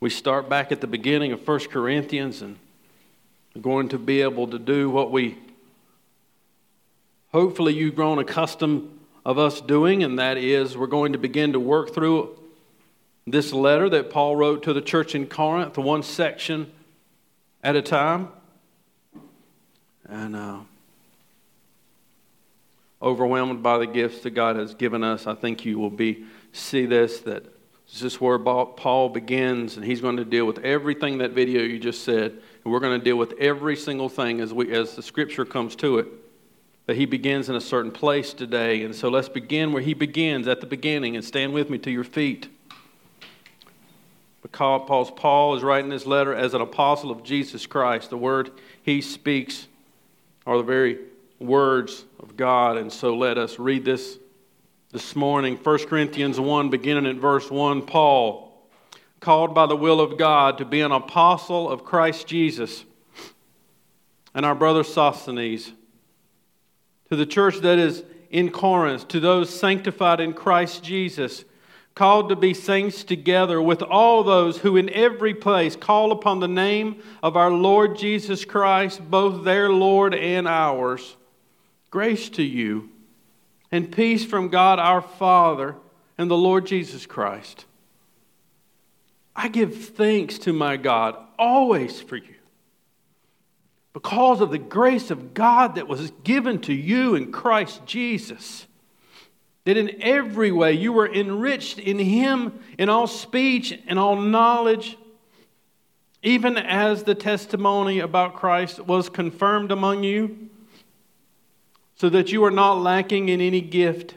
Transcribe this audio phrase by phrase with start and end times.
[0.00, 2.56] we start back at the beginning of 1 Corinthians and
[3.54, 5.38] we're going to be able to do what we
[7.32, 8.90] hopefully you've grown accustomed
[9.26, 12.38] of us doing, and that is we're going to begin to work through
[13.26, 16.70] this letter that Paul wrote to the church in Corinth, one section
[17.64, 18.28] at a time.
[20.08, 20.58] And uh,
[23.02, 26.86] overwhelmed by the gifts that God has given us, I think you will be see
[26.86, 27.44] this that
[27.92, 31.78] this is where Paul begins, and he's going to deal with everything that video you
[31.78, 32.32] just said.
[32.64, 35.76] And we're going to deal with every single thing as, we, as the scripture comes
[35.76, 36.08] to it.
[36.86, 38.82] But he begins in a certain place today.
[38.82, 41.90] And so let's begin where he begins at the beginning and stand with me to
[41.90, 42.48] your feet.
[44.42, 48.10] Because Paul is writing this letter as an apostle of Jesus Christ.
[48.10, 48.50] The word
[48.82, 49.66] he speaks
[50.46, 50.98] are the very
[51.38, 52.76] words of God.
[52.76, 54.18] And so let us read this
[54.92, 55.56] this morning.
[55.56, 57.82] 1 Corinthians 1, beginning at verse 1.
[57.82, 58.68] Paul,
[59.20, 62.84] called by the will of God to be an apostle of Christ Jesus,
[64.34, 65.72] and our brother Sosthenes,
[67.08, 71.44] to the church that is in Corinth, to those sanctified in Christ Jesus
[71.96, 76.46] called to be saints together with all those who in every place call upon the
[76.46, 81.16] name of our Lord Jesus Christ, both their Lord and ours.
[81.90, 82.90] Grace to you
[83.70, 85.76] and peace from God our Father
[86.18, 87.64] and the Lord Jesus Christ.
[89.34, 92.34] I give thanks to my God always for you
[93.92, 98.66] because of the grace of God that was given to you in Christ Jesus
[99.66, 104.96] that in every way you were enriched in him in all speech and all knowledge,
[106.22, 110.50] even as the testimony about Christ was confirmed among you,
[111.96, 114.14] so that you are not lacking in any gift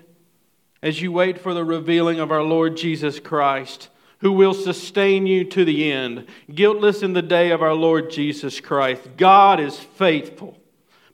[0.84, 5.46] as you wait for the revealing of our Lord Jesus Christ, who will sustain you
[5.46, 9.02] to the end, guiltless in the day of our Lord Jesus Christ.
[9.18, 10.58] God is faithful,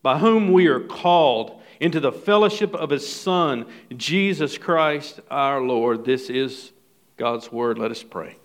[0.01, 3.65] by whom we are called into the fellowship of his Son,
[3.95, 6.05] Jesus Christ our Lord.
[6.05, 6.71] This is
[7.17, 7.77] God's word.
[7.77, 8.37] Let us pray.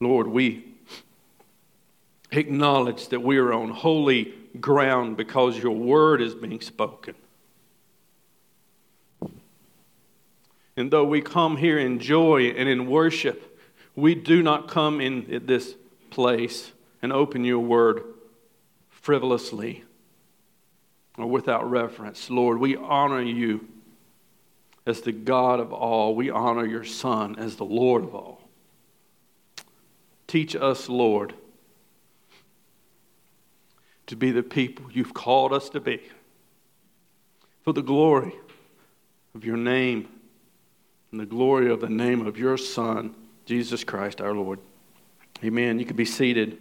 [0.00, 0.67] Lord, we
[2.30, 7.14] acknowledge that we are on holy ground because your word is being spoken.
[10.76, 13.58] And though we come here in joy and in worship,
[13.96, 15.74] we do not come in this
[16.10, 16.70] place
[17.02, 18.02] and open your word
[18.90, 19.82] frivolously
[21.16, 22.30] or without reverence.
[22.30, 23.66] Lord, we honor you
[24.86, 26.14] as the God of all.
[26.14, 28.48] We honor your Son as the Lord of all.
[30.28, 31.34] Teach us, Lord,
[34.08, 36.00] to be the people you've called us to be
[37.62, 38.34] for the glory
[39.34, 40.08] of your name
[41.12, 43.14] and the glory of the name of your Son,
[43.44, 44.58] Jesus Christ our Lord.
[45.44, 45.78] Amen.
[45.78, 46.58] You can be seated.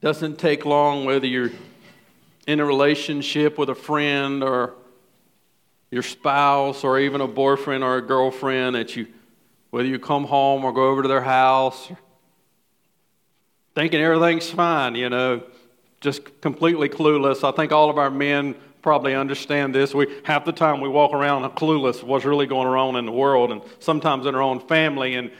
[0.00, 1.50] Doesn't take long whether you're
[2.46, 4.74] in a relationship with a friend or
[5.90, 9.06] your spouse or even a boyfriend or a girlfriend that you
[9.70, 11.90] whether you come home or go over to their house
[13.74, 15.42] thinking everything's fine, you know,
[16.00, 17.44] just completely clueless.
[17.44, 19.94] I think all of our men probably understand this.
[19.94, 23.52] We half the time we walk around clueless what's really going on in the world
[23.52, 25.30] and sometimes in our own family and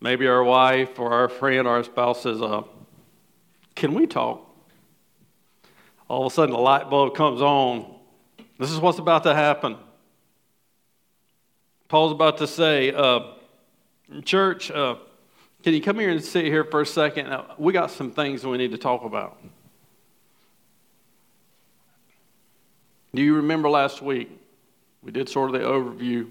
[0.00, 2.62] maybe our wife or our friend or our spouse says, uh,
[3.74, 4.42] can we talk?
[6.08, 7.94] All of a sudden, the light bulb comes on.
[8.58, 9.76] This is what's about to happen.
[11.88, 13.20] Paul's about to say, uh,
[14.24, 14.96] Church, uh,
[15.62, 17.34] can you come here and sit here for a second?
[17.58, 19.38] We got some things we need to talk about.
[23.14, 24.30] Do you remember last week?
[25.02, 26.30] We did sort of the overview.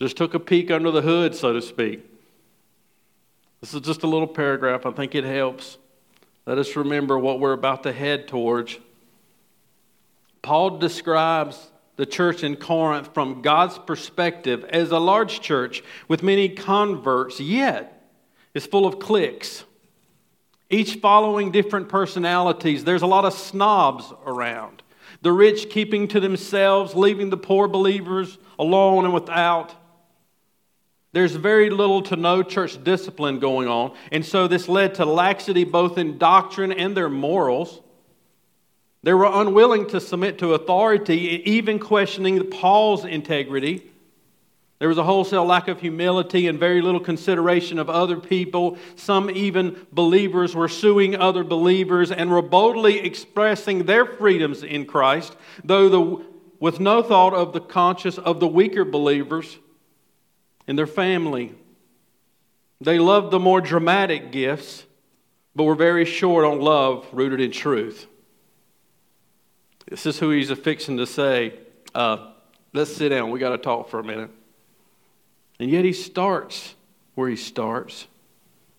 [0.00, 2.04] Just took a peek under the hood, so to speak.
[3.60, 4.86] This is just a little paragraph.
[4.86, 5.78] I think it helps.
[6.46, 8.78] Let us remember what we're about to head towards.
[10.42, 16.48] Paul describes the church in Corinth from God's perspective as a large church with many
[16.48, 17.93] converts, yet
[18.54, 19.64] it's full of cliques,
[20.70, 22.84] each following different personalities.
[22.84, 24.82] There's a lot of snobs around.
[25.22, 29.74] The rich keeping to themselves, leaving the poor believers alone and without.
[31.12, 33.94] There's very little to no church discipline going on.
[34.10, 37.80] And so this led to laxity both in doctrine and their morals.
[39.04, 43.90] They were unwilling to submit to authority, even questioning Paul's integrity.
[44.84, 48.76] There was a wholesale lack of humility and very little consideration of other people.
[48.96, 55.36] Some even believers were suing other believers and were boldly expressing their freedoms in Christ,
[55.64, 56.26] though the,
[56.60, 59.56] with no thought of the conscience of the weaker believers
[60.66, 61.54] in their family.
[62.78, 64.84] They loved the more dramatic gifts,
[65.56, 68.06] but were very short on love rooted in truth.
[69.88, 71.54] This is who he's affixing to say,
[71.94, 72.32] uh,
[72.74, 73.30] let's sit down.
[73.30, 74.28] We got to talk for a minute.
[75.58, 76.74] And yet he starts
[77.14, 78.06] where he starts.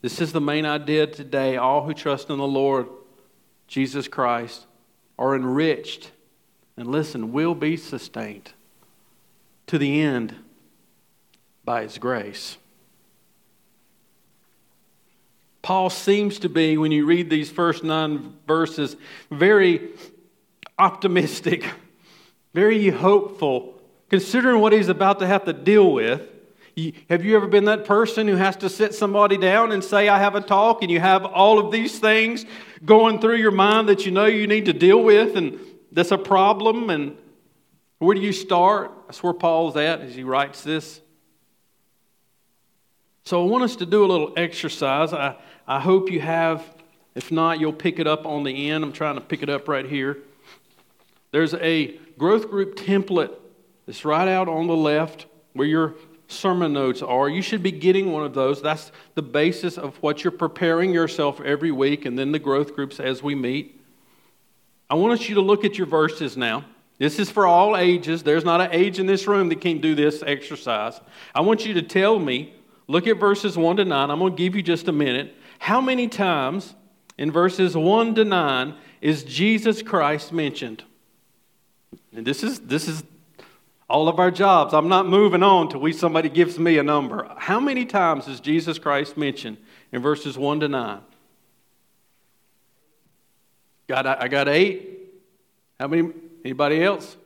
[0.02, 1.58] This is the main idea today.
[1.58, 2.88] All who trust in the Lord
[3.68, 4.66] Jesus Christ
[5.18, 6.12] are enriched
[6.78, 8.52] and listen, will be sustained
[9.68, 10.36] to the end
[11.64, 12.58] by his grace.
[15.62, 18.96] Paul seems to be, when you read these first nine verses,
[19.32, 19.90] very
[20.78, 21.66] optimistic,
[22.54, 23.74] very hopeful,
[24.10, 26.22] considering what he's about to have to deal with.
[27.10, 30.20] Have you ever been that person who has to sit somebody down and say, I
[30.20, 32.46] have a talk, and you have all of these things
[32.84, 35.58] going through your mind that you know you need to deal with, and
[35.94, 36.90] that's a problem?
[36.90, 37.16] And
[38.00, 38.92] where do you start?
[39.08, 41.00] That's where Paul's at as he writes this.
[43.24, 45.14] So I want us to do a little exercise.
[45.14, 46.64] I, I hope you have.
[47.16, 48.84] If not, you'll pick it up on the end.
[48.84, 50.18] I'm trying to pick it up right here.
[51.32, 53.34] There's a growth group template
[53.86, 55.96] that's right out on the left where your
[56.28, 57.30] sermon notes are.
[57.30, 58.62] You should be getting one of those.
[58.62, 63.00] That's the basis of what you're preparing yourself every week, and then the growth groups
[63.00, 63.80] as we meet.
[64.90, 66.66] I want you to look at your verses now.
[66.98, 68.24] This is for all ages.
[68.24, 71.00] There's not an age in this room that can't do this exercise.
[71.34, 72.54] I want you to tell me,
[72.88, 74.10] look at verses 1 to 9.
[74.10, 75.36] I'm going to give you just a minute.
[75.60, 76.76] How many times
[77.18, 80.84] in verses 1 to 9 is Jesus Christ mentioned?
[82.14, 83.04] And this is, this is
[83.90, 84.74] all of our jobs.
[84.74, 87.32] I'm not moving on till we, somebody gives me a number.
[87.38, 89.58] How many times is Jesus Christ mentioned
[89.92, 91.02] in verses 1 to 9?
[93.88, 95.00] Got, I got eight.
[95.80, 96.12] How many?
[96.44, 97.18] Anybody else?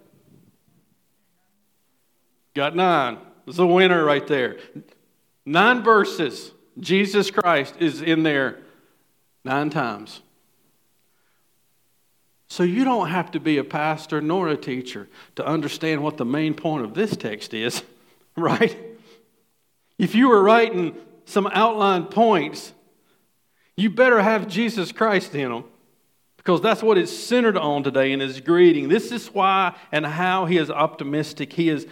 [2.53, 3.17] Got nine.
[3.45, 4.57] There's a winner right there.
[5.45, 6.51] Nine verses.
[6.79, 8.59] Jesus Christ is in there
[9.43, 10.21] nine times.
[12.49, 16.25] So you don't have to be a pastor nor a teacher to understand what the
[16.25, 17.83] main point of this text is,
[18.35, 18.77] right?
[19.97, 22.73] If you were writing some outline points,
[23.77, 25.63] you better have Jesus Christ in them
[26.37, 28.89] because that's what it's centered on today in his greeting.
[28.89, 31.53] This is why and how he is optimistic.
[31.53, 31.85] He is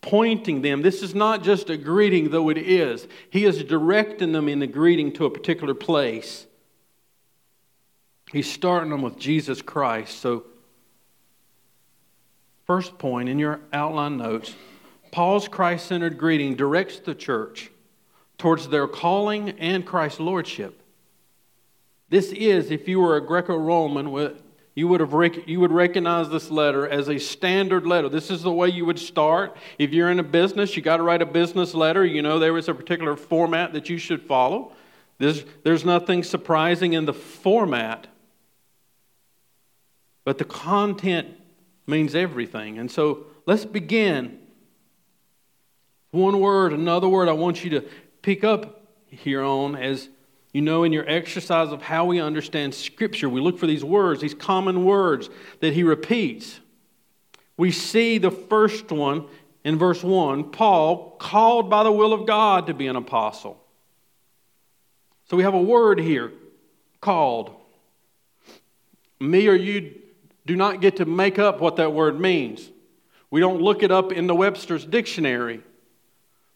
[0.00, 0.82] pointing them.
[0.82, 3.06] This is not just a greeting, though it is.
[3.30, 6.46] He is directing them in the greeting to a particular place.
[8.32, 10.18] He's starting them with Jesus Christ.
[10.18, 10.44] So,
[12.66, 14.54] first point in your outline notes
[15.10, 17.70] Paul's Christ centered greeting directs the church
[18.38, 20.80] towards their calling and Christ's lordship.
[22.08, 24.06] This is, if you were a Greco Roman,
[24.74, 28.08] you would, have rec- you would recognize this letter as a standard letter.
[28.08, 29.56] This is the way you would start.
[29.78, 32.04] If you're in a business, you got to write a business letter.
[32.04, 34.72] You know there is a particular format that you should follow.
[35.18, 38.06] There's, there's nothing surprising in the format,
[40.24, 41.28] but the content
[41.86, 42.78] means everything.
[42.78, 44.38] And so let's begin.
[46.10, 47.80] One word, another word I want you to
[48.22, 50.08] pick up here on as
[50.52, 54.20] you know, in your exercise of how we understand Scripture, we look for these words,
[54.20, 55.30] these common words
[55.60, 56.58] that he repeats.
[57.56, 59.26] We see the first one
[59.62, 63.62] in verse 1 Paul, called by the will of God to be an apostle.
[65.28, 66.32] So we have a word here
[67.00, 67.54] called.
[69.20, 69.99] Me or you
[70.46, 72.70] do not get to make up what that word means.
[73.30, 75.62] We don't look it up in the Webster's dictionary.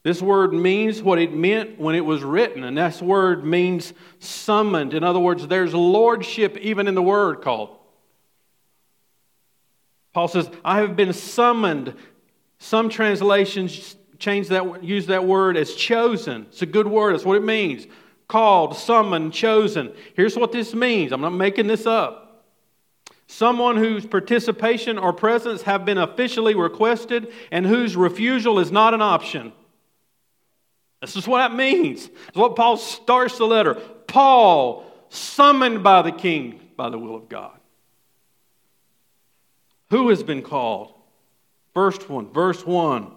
[0.03, 4.93] This word means what it meant when it was written, and this word means summoned.
[4.93, 7.79] In other words, there's lordship even in the word called.
[10.13, 11.95] Paul says, I have been summoned.
[12.59, 16.47] Some translations change that, use that word as chosen.
[16.51, 17.87] It's a good word, that's what it means.
[18.29, 19.93] Called, summoned, chosen.
[20.15, 21.13] Here's what this means.
[21.13, 22.24] I'm not making this up.
[23.35, 29.03] Someone whose participation or presence have been officially requested and whose refusal is not an
[29.03, 29.53] option.
[31.01, 32.09] This is what that means.
[32.29, 33.75] It's what Paul starts the letter.
[34.07, 37.59] Paul, summoned by the king by the will of God.
[39.91, 40.95] Who has been called?
[41.75, 43.11] First one, verse 1.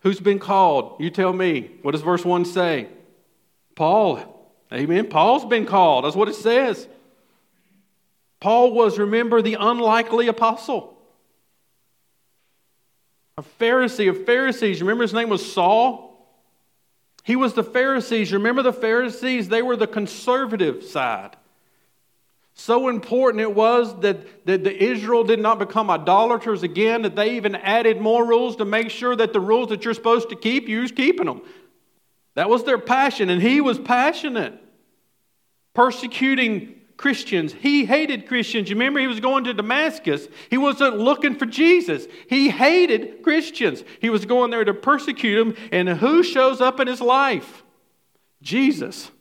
[0.00, 1.00] Who's been called?
[1.00, 1.70] You tell me.
[1.80, 2.88] What does verse 1 say?
[3.74, 4.52] Paul.
[4.70, 5.08] Amen.
[5.08, 6.04] Paul's been called.
[6.04, 6.86] That's what it says.
[8.40, 10.96] Paul was, remember, the unlikely apostle.
[13.36, 14.80] A Pharisee of Pharisees.
[14.80, 16.08] Remember his name was Saul?
[17.24, 18.32] He was the Pharisees.
[18.32, 19.48] Remember the Pharisees?
[19.48, 21.36] They were the conservative side.
[22.54, 27.36] So important it was that, that the Israel did not become idolaters again, that they
[27.36, 30.68] even added more rules to make sure that the rules that you're supposed to keep,
[30.68, 31.42] you was keeping them.
[32.34, 34.60] That was their passion, and he was passionate.
[35.74, 37.54] Persecuting Christians.
[37.54, 38.68] He hated Christians.
[38.68, 40.28] You remember he was going to Damascus.
[40.50, 42.06] He wasn't looking for Jesus.
[42.28, 43.84] He hated Christians.
[44.00, 45.68] He was going there to persecute them.
[45.72, 47.62] And who shows up in his life?
[48.42, 49.12] Jesus.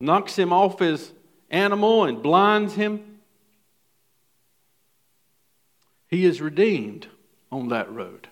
[0.00, 1.12] Knocks him off his
[1.48, 3.20] animal and blinds him.
[6.08, 7.06] He is redeemed
[7.52, 8.28] on that road.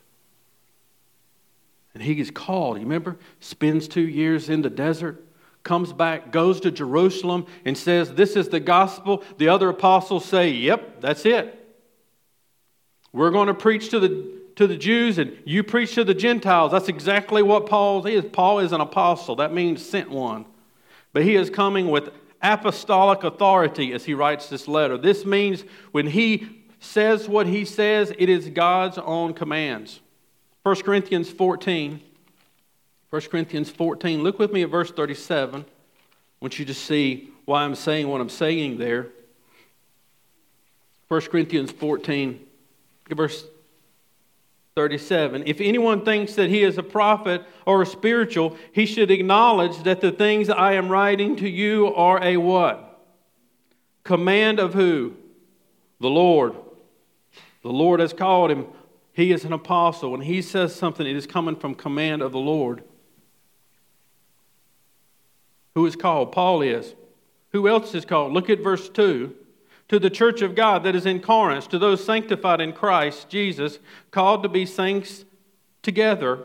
[1.95, 3.19] And he is called, you remember?
[3.39, 5.25] Spends two years in the desert
[5.65, 9.25] comes back, goes to Jerusalem, and says, This is the gospel.
[9.39, 11.61] The other apostles say, Yep, that's it.
[13.13, 16.73] We're going to preach to the, to the Jews, and you preach to the Gentiles.
[16.73, 18.25] That's exactly what Paul is.
[18.33, 19.37] Paul is an apostle.
[19.37, 20.47] That means sent one.
[21.13, 22.11] But he is coming with
[22.43, 24.99] apostolic authority as he writes this letter.
[24.99, 30.01] This means when he says what he says, it is God's own commands.
[30.65, 32.01] 1 Corinthians 14.
[33.15, 34.25] 1 Corinthians 14.
[34.25, 35.61] Look with me at verse 37.
[35.61, 35.65] I
[36.41, 39.07] want you to see why I'm saying what I'm saying there.
[41.07, 42.45] 1 Corinthians 14,
[43.11, 43.45] verse
[44.75, 45.45] 37.
[45.47, 50.01] If anyone thinks that he is a prophet or a spiritual, he should acknowledge that
[50.01, 53.01] the things I am writing to you are a what?
[54.03, 55.15] Command of who?
[56.01, 56.57] The Lord.
[57.63, 58.67] The Lord has called him.
[59.13, 60.11] He is an apostle.
[60.11, 62.83] When he says something, it is coming from command of the Lord.
[65.75, 66.33] Who is called?
[66.33, 66.95] Paul is.
[67.51, 68.33] Who else is called?
[68.33, 69.35] Look at verse 2.
[69.89, 73.79] To the church of God that is in Corinth, to those sanctified in Christ Jesus,
[74.11, 75.25] called to be saints
[75.83, 76.45] together.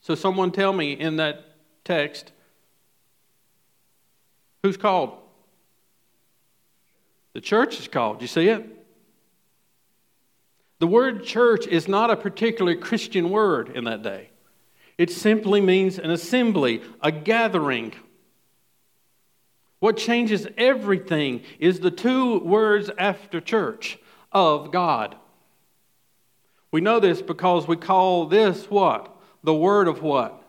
[0.00, 1.44] So, someone tell me in that
[1.84, 2.32] text
[4.62, 5.18] who's called?
[7.34, 8.22] The church is called.
[8.22, 8.64] You see it?
[10.78, 14.30] The word church is not a particularly Christian word in that day.
[14.96, 17.94] It simply means an assembly, a gathering.
[19.80, 23.98] What changes everything is the two words after church
[24.32, 25.16] of God.
[26.70, 29.14] We know this because we call this what?
[29.42, 30.48] The word of what?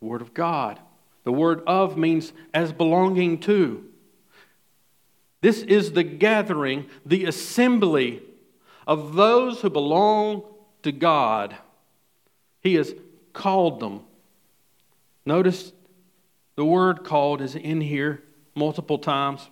[0.00, 0.80] Word of God.
[1.24, 3.84] The word of means as belonging to.
[5.42, 8.22] This is the gathering, the assembly
[8.86, 10.42] of those who belong
[10.82, 11.56] to God.
[12.60, 12.94] He is
[13.32, 14.02] called them.
[15.24, 15.72] Notice
[16.56, 18.22] the word called is in here
[18.54, 19.48] multiple times.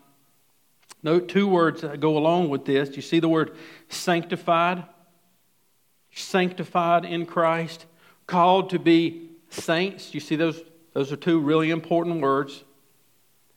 [1.02, 2.96] Note two words that go along with this.
[2.96, 3.56] You see the word
[3.88, 4.84] sanctified?
[6.12, 7.86] Sanctified in Christ.
[8.26, 10.12] Called to be saints.
[10.12, 10.60] You see those?
[10.92, 12.64] Those are two really important words.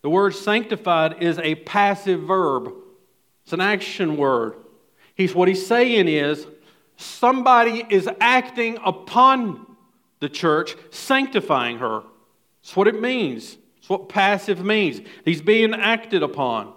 [0.01, 2.71] The word sanctified is a passive verb,
[3.43, 4.55] it's an action word.
[5.15, 6.47] He's, what he's saying is
[6.97, 9.65] somebody is acting upon
[10.21, 12.03] the church, sanctifying her.
[12.61, 13.57] That's what it means.
[13.75, 15.01] That's what passive means.
[15.25, 16.73] He's being acted upon.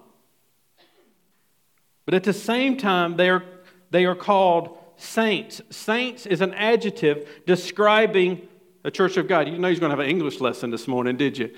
[2.07, 3.45] But at the same time, they are,
[3.91, 5.61] they are called saints.
[5.71, 8.49] Saints is an adjective describing
[8.83, 9.47] the church of God.
[9.49, 11.55] You know he's going to have an English lesson this morning, did you?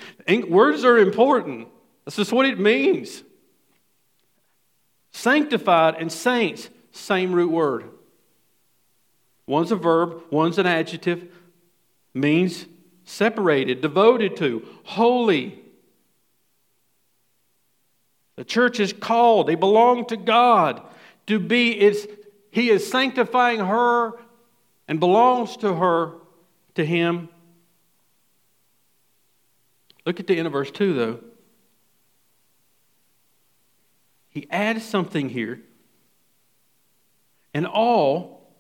[0.49, 1.69] Words are important.
[2.05, 3.23] That's just what it means.
[5.13, 7.91] Sanctified and saints, same root word.
[9.47, 11.33] One's a verb, one's an adjective
[12.17, 12.67] means
[13.05, 15.61] separated, devoted to, holy.
[18.37, 20.83] The church is called, they belong to God.
[21.27, 22.07] To be, it's,
[22.51, 24.13] He is sanctifying her
[24.89, 26.13] and belongs to her,
[26.75, 27.29] to Him.
[30.05, 31.21] Look at the end of verse 2, though.
[34.31, 35.61] He adds something here.
[37.55, 38.53] And all,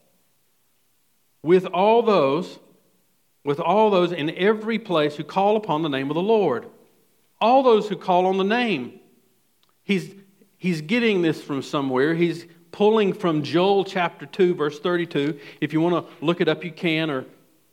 [1.43, 2.59] with all those
[3.47, 6.67] with all those in every place who call upon the name of the Lord.
[7.41, 8.99] All those who call on the name.
[9.85, 10.13] He's,
[10.59, 12.15] he's getting this from somewhere.
[12.15, 15.39] He's pulling from Joel chapter 2, verse 32.
[15.61, 17.25] If you want to look it up, you can, or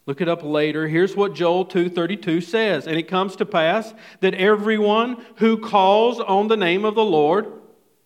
[0.06, 0.88] look it up later.
[0.88, 6.50] Here's what Joel 2:32 says, and it comes to pass that everyone who calls on
[6.50, 7.52] the name of the Lord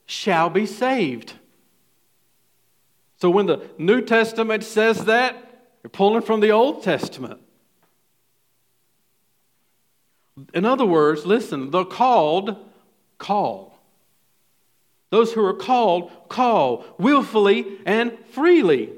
[0.05, 1.33] shall be saved.
[3.17, 5.35] So when the New Testament says that,
[5.83, 7.41] you're pulling from the Old Testament.
[10.53, 12.55] In other words, listen, the called
[13.17, 13.79] call.
[15.09, 18.91] Those who are called call willfully and freely.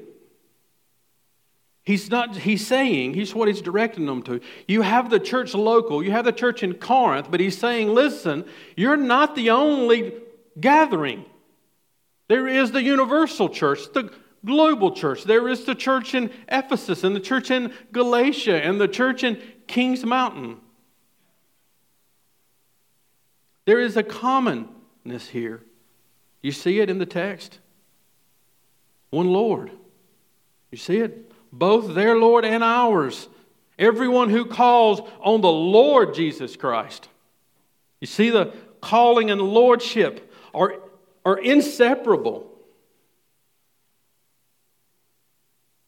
[1.83, 4.41] He's not, he's saying, he's what he's directing them to.
[4.67, 8.45] You have the church local, you have the church in Corinth, but he's saying, listen,
[8.75, 10.13] you're not the only
[10.59, 11.25] gathering.
[12.27, 14.11] There is the universal church, the
[14.45, 15.23] global church.
[15.23, 19.41] There is the church in Ephesus, and the church in Galatia, and the church in
[19.65, 20.57] Kings Mountain.
[23.69, 25.61] There is a commonness here.
[26.41, 27.59] You see it in the text?
[29.11, 29.69] One Lord.
[30.71, 31.31] You see it?
[31.53, 33.29] Both their Lord and ours.
[33.77, 37.09] Everyone who calls on the Lord Jesus Christ.
[38.01, 40.77] You see, the calling and lordship are,
[41.23, 42.51] are inseparable.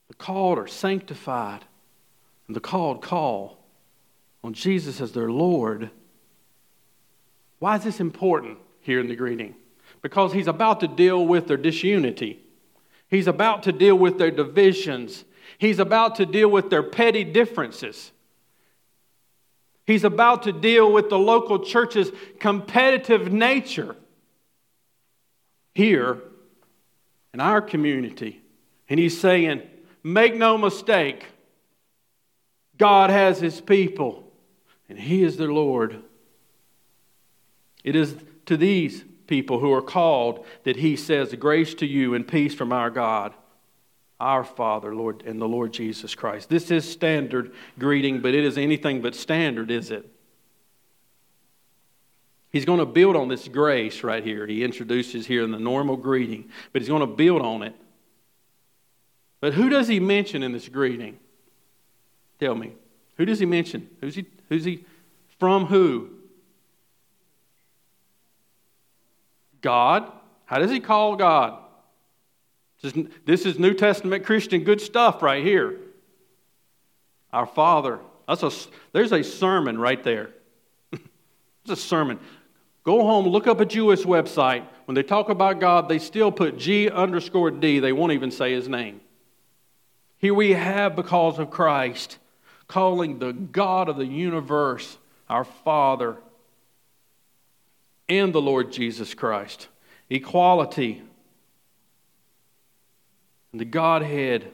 [0.07, 1.65] The called are sanctified,
[2.45, 3.57] and the called call
[4.43, 5.89] on Jesus as their Lord.
[7.61, 9.53] Why is this important here in the greeting?
[10.01, 12.39] Because he's about to deal with their disunity.
[13.07, 15.25] He's about to deal with their divisions.
[15.59, 18.11] He's about to deal with their petty differences.
[19.85, 23.95] He's about to deal with the local church's competitive nature
[25.75, 26.17] here
[27.35, 28.41] in our community.
[28.89, 29.61] And he's saying,
[30.03, 31.27] make no mistake,
[32.79, 34.33] God has his people,
[34.89, 36.01] and he is their Lord.
[37.83, 42.27] It is to these people who are called that he says, Grace to you and
[42.27, 43.33] peace from our God,
[44.19, 46.49] our Father, Lord, and the Lord Jesus Christ.
[46.49, 50.05] This is standard greeting, but it is anything but standard, is it?
[52.51, 54.45] He's going to build on this grace right here.
[54.45, 57.73] He introduces here in the normal greeting, but he's going to build on it.
[59.39, 61.17] But who does he mention in this greeting?
[62.39, 62.73] Tell me.
[63.17, 63.89] Who does he mention?
[64.01, 64.85] Who's he, who's he
[65.39, 66.09] from who?
[69.61, 70.11] God.
[70.45, 71.57] How does he call God?
[73.25, 75.77] This is New Testament Christian good stuff right here.
[77.31, 77.99] Our Father.
[78.27, 78.51] That's a,
[78.91, 80.31] there's a sermon right there.
[80.91, 82.19] it's a sermon.
[82.83, 84.65] Go home, look up a Jewish website.
[84.85, 87.79] When they talk about God, they still put G underscore D.
[87.79, 89.01] They won't even say his name.
[90.17, 92.17] Here we have, because of Christ,
[92.67, 94.97] calling the God of the universe
[95.29, 96.17] our Father
[98.11, 99.69] and the Lord Jesus Christ.
[100.09, 101.01] Equality,
[103.53, 104.51] the Godhead,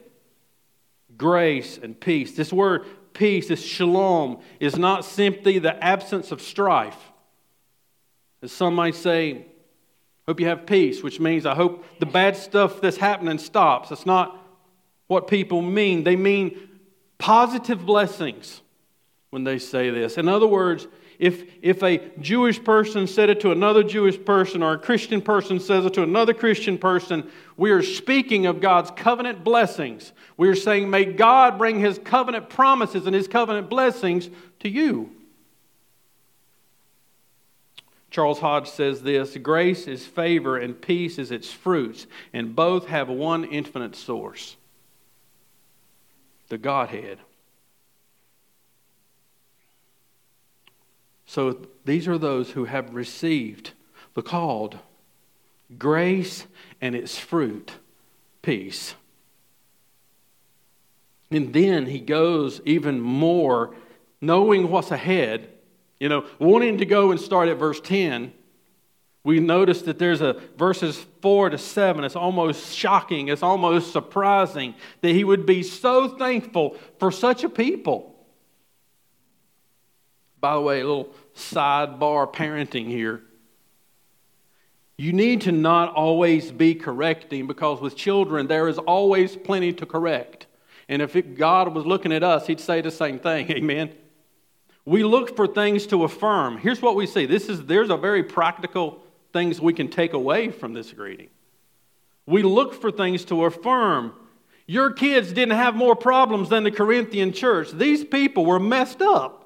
[1.17, 2.33] grace and peace.
[2.33, 6.97] This word peace, this shalom, is not simply the absence of strife.
[8.43, 9.47] As some might say,
[10.27, 13.89] hope you have peace, which means I hope the bad stuff that's happening stops.
[13.89, 14.39] That's not
[15.07, 16.03] what people mean.
[16.03, 16.69] They mean
[17.17, 18.61] positive blessings
[19.31, 20.19] when they say this.
[20.19, 20.87] In other words,
[21.19, 25.59] if, if a Jewish person said it to another Jewish person or a Christian person
[25.59, 30.11] says it to another Christian person, we are speaking of God's covenant blessings.
[30.37, 35.11] We are saying, may God bring his covenant promises and his covenant blessings to you.
[38.11, 43.09] Charles Hodge says this grace is favor and peace is its fruits, and both have
[43.09, 44.55] one infinite source
[46.49, 47.19] the Godhead.
[51.27, 53.71] So these are those who have received
[54.15, 54.79] the called
[55.77, 56.47] grace
[56.81, 57.73] and its fruit,
[58.41, 58.95] peace.
[61.29, 63.75] And then he goes even more,
[64.21, 65.49] knowing what's ahead,
[65.99, 68.31] you know, wanting to go and start at verse 10.
[69.25, 72.05] We notice that there's a verses 4 to 7.
[72.05, 77.49] It's almost shocking, it's almost surprising that he would be so thankful for such a
[77.49, 78.16] people.
[80.47, 83.21] By the way, a little sidebar parenting here.
[84.97, 89.85] You need to not always be correcting because with children, there is always plenty to
[89.85, 90.47] correct.
[90.87, 93.51] And if it, God was looking at us, He'd say the same thing.
[93.51, 93.93] Amen.
[94.85, 96.59] We look for things to affirm.
[96.59, 97.25] Here's what we see.
[97.25, 101.27] This is there's a very practical things we can take away from this greeting.
[102.25, 104.13] We look for things to affirm.
[104.65, 107.73] Your kids didn't have more problems than the Corinthian church.
[107.73, 109.36] These people were messed up.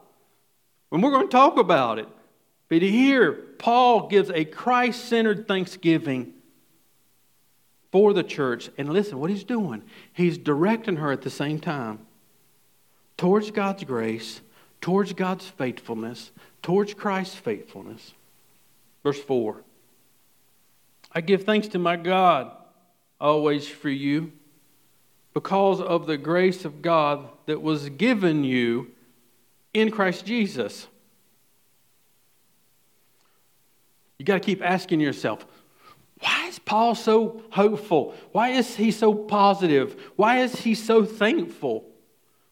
[0.91, 2.07] And we're going to talk about it.
[2.67, 6.33] But here, Paul gives a Christ centered thanksgiving
[7.91, 8.69] for the church.
[8.77, 11.99] And listen, what he's doing, he's directing her at the same time
[13.17, 14.41] towards God's grace,
[14.79, 18.13] towards God's faithfulness, towards Christ's faithfulness.
[19.03, 19.63] Verse 4
[21.13, 22.51] I give thanks to my God
[23.19, 24.31] always for you
[25.33, 28.91] because of the grace of God that was given you
[29.73, 30.87] in Christ Jesus.
[34.17, 35.45] You got to keep asking yourself,
[36.19, 38.13] why is Paul so hopeful?
[38.31, 39.99] Why is he so positive?
[40.15, 41.85] Why is he so thankful?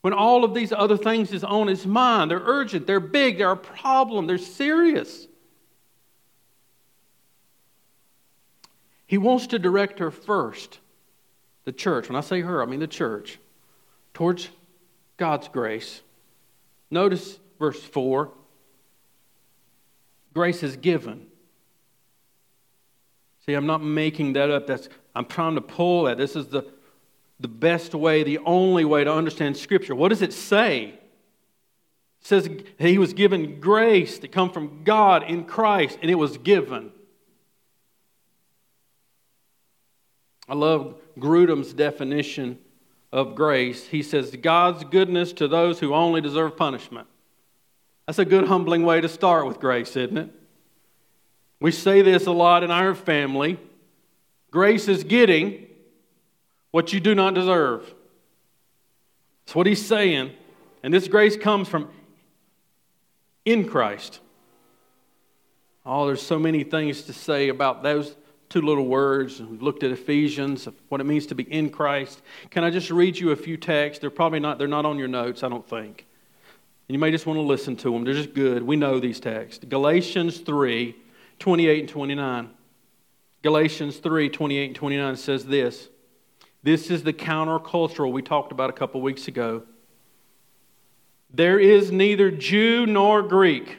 [0.02, 3.52] When all of these other things is on his mind, they're urgent, they're big, they're
[3.52, 5.28] a problem, they're serious.
[9.06, 10.80] He wants to direct her first
[11.66, 13.38] the church, when I say her, I mean the church,
[14.16, 14.50] towards
[15.18, 16.02] God's grace.
[16.92, 18.32] Notice verse 4
[20.34, 21.28] grace is given.
[23.46, 24.68] See, I'm not making that up.
[24.68, 26.18] That's, I'm trying to pull that.
[26.18, 26.66] This is the,
[27.40, 29.96] the best way, the only way to understand Scripture.
[29.96, 30.94] What does it say?
[32.22, 36.92] Says he was given grace to come from God in Christ, and it was given.
[40.48, 42.60] I love Grudem's definition
[43.12, 43.88] of grace.
[43.88, 47.08] He says, God's goodness to those who only deserve punishment.
[48.06, 50.30] That's a good, humbling way to start with grace, isn't it?
[51.60, 53.60] We say this a lot in our family.
[54.52, 55.68] Grace is getting
[56.72, 57.94] what you do not deserve.
[59.46, 60.32] That's what he's saying.
[60.84, 61.90] And this grace comes from
[63.46, 64.20] in Christ.
[65.86, 68.16] Oh, there's so many things to say about those
[68.50, 69.40] two little words.
[69.42, 72.22] We've looked at Ephesians, what it means to be in Christ.
[72.50, 74.02] Can I just read you a few texts?
[74.02, 76.06] They're probably not, they're not on your notes, I don't think.
[76.88, 78.04] And you may just want to listen to them.
[78.04, 78.64] They're just good.
[78.64, 79.64] We know these texts.
[79.64, 80.96] Galatians 3,
[81.38, 82.50] 28 and 29.
[83.44, 85.88] Galatians 3, 28 and 29 says this.
[86.64, 89.64] This is the countercultural we talked about a couple weeks ago.
[91.32, 93.78] There is neither Jew nor Greek.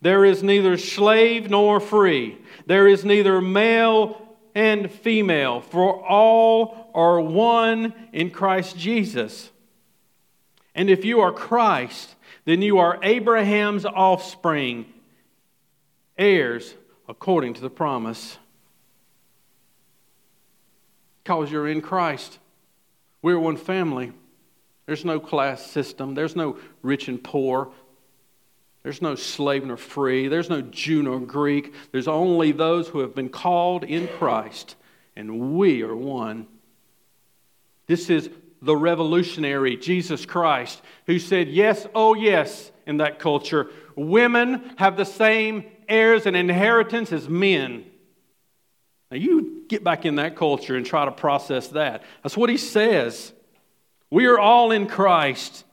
[0.00, 2.38] There is neither slave nor free.
[2.66, 4.20] There is neither male
[4.54, 9.50] and female, for all are one in Christ Jesus.
[10.74, 14.86] And if you are Christ, then you are Abraham's offspring,
[16.18, 16.74] heirs
[17.08, 18.38] according to the promise.
[21.22, 22.38] Because you're in Christ.
[23.22, 24.12] We're one family.
[24.86, 27.72] There's no class system, there's no rich and poor.
[28.82, 30.28] There's no slave nor free.
[30.28, 31.72] There's no Jew nor Greek.
[31.92, 34.74] There's only those who have been called in Christ,
[35.14, 36.46] and we are one.
[37.86, 43.70] This is the revolutionary Jesus Christ who said, Yes, oh yes, in that culture.
[43.94, 47.84] Women have the same heirs and inheritance as men.
[49.10, 52.02] Now, you get back in that culture and try to process that.
[52.22, 53.32] That's what he says.
[54.10, 55.64] We are all in Christ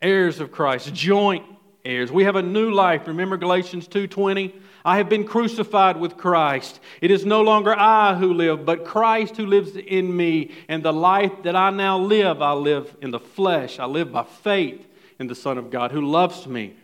[0.00, 1.44] heirs of Christ, joint
[1.84, 2.12] heirs.
[2.12, 3.06] We have a new life.
[3.06, 4.52] Remember Galatians 2:20?
[4.84, 6.78] I have been crucified with Christ.
[7.00, 10.52] It is no longer I who live, but Christ who lives in me.
[10.68, 13.80] And the life that I now live, I live in the flesh.
[13.80, 14.86] I live by faith
[15.18, 16.74] in the Son of God who loves me.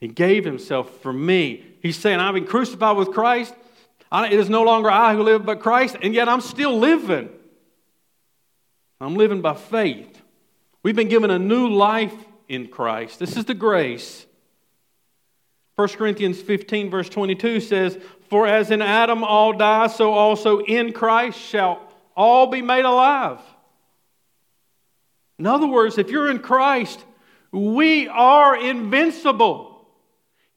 [0.00, 1.64] He gave himself for me.
[1.82, 3.54] He's saying, I've been crucified with Christ.
[4.12, 7.28] it is no longer I who live, but Christ, and yet I'm still living.
[9.00, 10.07] I'm living by faith.
[10.88, 12.14] We've been given a new life
[12.48, 13.18] in Christ.
[13.18, 14.24] This is the grace.
[15.76, 17.98] 1 Corinthians 15, verse 22 says,
[18.30, 21.82] For as in Adam all die, so also in Christ shall
[22.16, 23.38] all be made alive.
[25.38, 27.04] In other words, if you're in Christ,
[27.52, 29.86] we are invincible.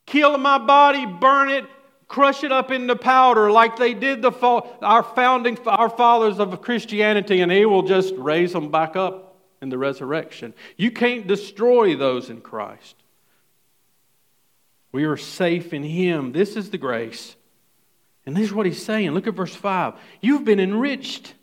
[0.06, 1.66] Kill my body, burn it,
[2.08, 7.42] crush it up into powder like they did the our founding our fathers of Christianity,
[7.42, 9.28] and he will just raise them back up
[9.62, 10.54] in the resurrection.
[10.76, 12.96] You can't destroy those in Christ.
[14.92, 16.32] We are safe in Him.
[16.32, 17.36] This is the grace.
[18.26, 19.12] And this is what He's saying.
[19.12, 19.94] Look at verse 5.
[20.20, 21.34] You've been enriched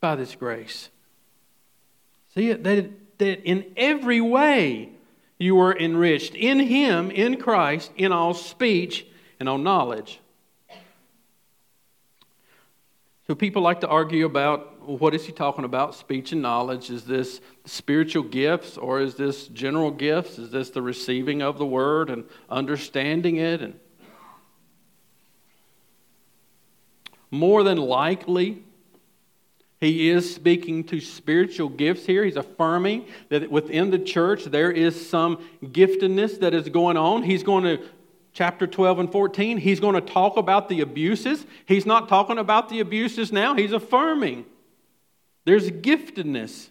[0.00, 0.90] by this grace.
[2.34, 2.64] See it?
[2.64, 4.90] That, that in every way
[5.38, 9.06] you were enriched in Him, in Christ, in all speech
[9.40, 10.20] and all knowledge.
[13.26, 15.96] So people like to argue about what is he talking about?
[15.96, 16.90] Speech and knowledge.
[16.90, 20.38] Is this spiritual gifts or is this general gifts?
[20.38, 23.62] Is this the receiving of the word and understanding it?
[23.62, 23.80] And
[27.32, 28.62] more than likely,
[29.80, 32.24] he is speaking to spiritual gifts here.
[32.24, 37.24] He's affirming that within the church there is some giftedness that is going on.
[37.24, 37.84] He's going to
[38.36, 41.46] chapter 12 and 14, he's going to talk about the abuses.
[41.64, 44.44] He's not talking about the abuses now, he's affirming
[45.46, 46.68] there's giftedness.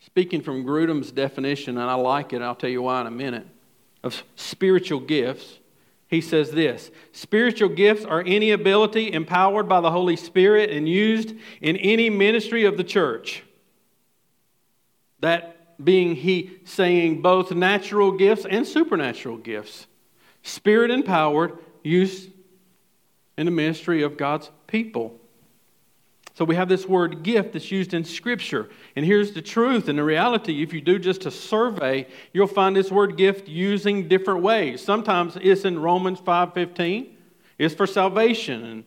[0.00, 3.46] Speaking from Grudem's definition, and I like it, I'll tell you why in a minute,
[4.02, 5.60] of spiritual gifts,
[6.08, 11.34] he says this Spiritual gifts are any ability empowered by the Holy Spirit and used
[11.60, 13.44] in any ministry of the church.
[15.20, 19.86] That being he saying both natural gifts and supernatural gifts.
[20.42, 22.30] Spirit empowered, used
[23.36, 25.18] in the ministry of God's people.
[26.34, 28.68] So we have this word gift that's used in Scripture.
[28.94, 30.62] And here's the truth and the reality.
[30.62, 34.80] If you do just a survey, you'll find this word gift using different ways.
[34.80, 37.08] Sometimes it's in Romans 5.15.
[37.58, 38.64] is for salvation.
[38.64, 38.84] And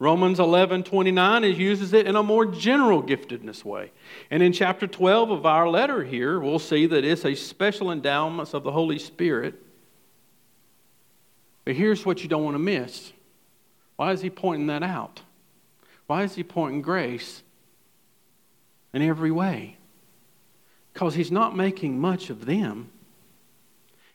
[0.00, 3.92] Romans 11 29 is, uses it in a more general giftedness way.
[4.30, 8.54] And in chapter 12 of our letter here, we'll see that it's a special endowment
[8.54, 9.62] of the Holy Spirit.
[11.66, 13.12] But here's what you don't want to miss.
[13.96, 15.20] Why is he pointing that out?
[16.06, 17.42] Why is he pointing grace
[18.94, 19.76] in every way?
[20.94, 22.90] Because he's not making much of them.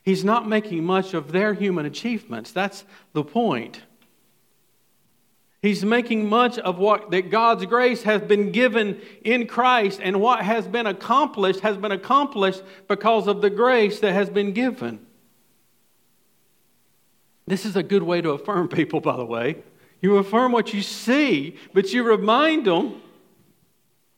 [0.02, 2.50] He's not making much of their human achievements.
[2.50, 3.82] That's the point.
[5.66, 10.42] He's making much of what that God's grace has been given in Christ and what
[10.42, 15.04] has been accomplished has been accomplished because of the grace that has been given.
[17.48, 19.56] This is a good way to affirm people, by the way.
[20.00, 23.02] You affirm what you see, but you remind them.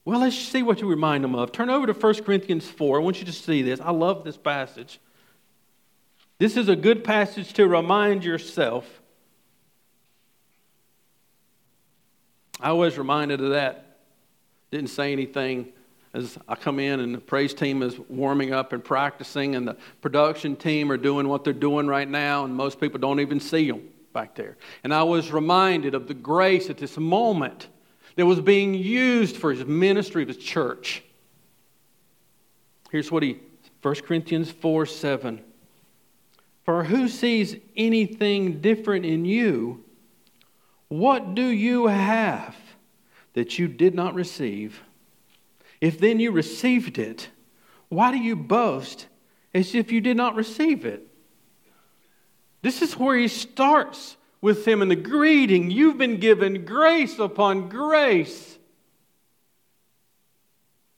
[0.05, 1.51] Well, let's see what you remind them of.
[1.51, 3.01] Turn over to 1 Corinthians 4.
[3.01, 3.81] I want you to see this.
[3.81, 5.01] I love this passage.
[6.39, 9.01] This is a good passage to remind yourself.
[12.61, 13.99] I was reminded of that.
[14.71, 15.73] Didn't say anything
[16.15, 19.77] as I come in and the praise team is warming up and practicing, and the
[20.01, 23.71] production team are doing what they're doing right now, and most people don't even see
[23.71, 24.57] them back there.
[24.85, 27.69] And I was reminded of the grace at this moment
[28.17, 31.03] that was being used for his ministry of his church.
[32.91, 33.39] Here's what he
[33.83, 35.41] 1 Corinthians 4 7.
[36.65, 39.85] For who sees anything different in you?
[40.89, 42.57] What do you have
[43.35, 44.83] that you did not receive?
[45.81, 47.29] If then you received it,
[47.89, 49.07] why do you boast
[49.55, 51.07] as if you did not receive it?
[52.63, 55.71] This is where he starts with him in the greeting.
[55.71, 58.59] You've been given grace upon grace,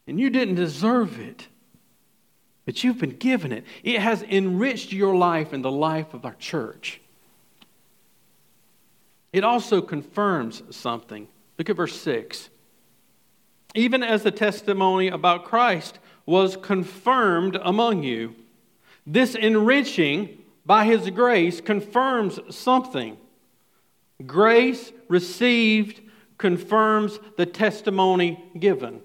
[0.06, 1.48] and you didn't deserve it,
[2.64, 3.64] but you've been given it.
[3.82, 7.00] It has enriched your life and the life of our church.
[9.32, 11.28] It also confirms something.
[11.58, 12.50] Look at verse 6
[13.74, 18.34] even as the testimony about Christ was confirmed among you.
[19.06, 23.16] This enriching by His grace confirms something.
[24.26, 26.00] Grace received
[26.38, 29.00] confirms the testimony given.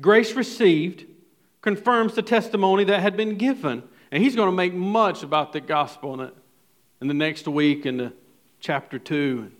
[0.00, 1.04] Grace received
[1.62, 3.82] confirms the testimony that had been given.
[4.10, 6.34] And he's going to make much about the gospel in, it,
[7.00, 8.12] in the next week in the
[8.64, 9.52] chapter 2,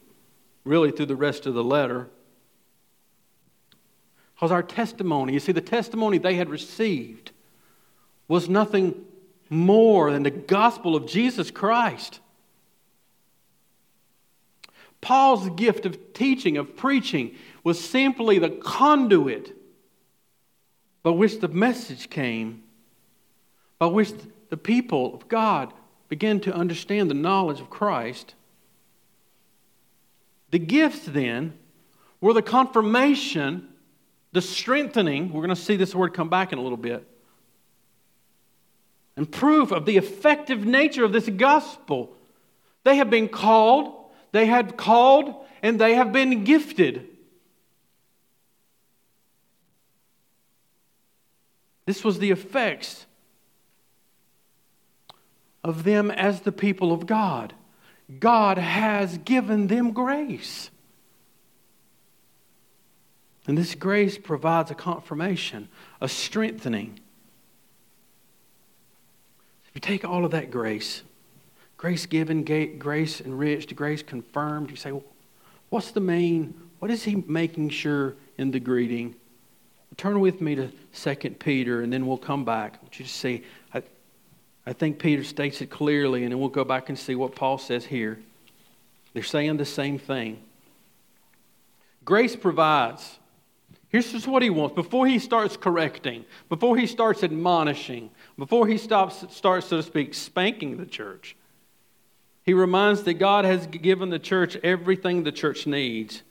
[0.64, 2.08] really through the rest of the letter.
[4.34, 7.30] Because our testimony, you see, the testimony they had received
[8.28, 9.04] was nothing
[9.50, 12.20] more than the gospel of Jesus Christ.
[15.02, 19.54] Paul's gift of teaching, of preaching, was simply the conduit
[21.02, 22.62] by which the message came,
[23.78, 24.12] by which
[24.48, 25.74] the people of God
[26.08, 28.34] began to understand the knowledge of Christ.
[30.54, 31.58] The gifts then
[32.20, 33.70] were the confirmation
[34.30, 37.04] the strengthening, we're going to see this word come back in a little bit,
[39.16, 42.16] and proof of the effective nature of this gospel.
[42.84, 47.08] They have been called, they had called, and they have been gifted.
[51.84, 53.06] This was the effects
[55.64, 57.54] of them as the people of God.
[58.20, 60.70] God has given them grace.
[63.46, 65.68] And this grace provides a confirmation,
[66.00, 66.98] a strengthening.
[69.68, 71.02] If you take all of that grace,
[71.76, 72.44] grace given,
[72.78, 75.04] grace enriched, grace confirmed, you say, well,
[75.70, 79.14] what's the main, what is he making sure in the greeting?
[79.96, 82.74] Turn with me to 2 Peter, and then we'll come back.
[82.74, 83.44] I want you to see.
[84.66, 87.58] I, think Peter states it clearly, and then we'll go back and see what Paul
[87.58, 88.18] says here.
[89.12, 90.42] They're saying the same thing.
[92.04, 93.18] Grace provides
[93.94, 94.74] Here's just what he wants.
[94.74, 100.14] Before he starts correcting, before he starts admonishing, before he stops, starts, so to speak,
[100.14, 101.36] spanking the church,
[102.42, 106.24] he reminds that God has given the church everything the church needs.